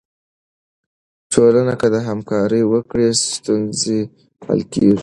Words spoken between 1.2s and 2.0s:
ټولنه که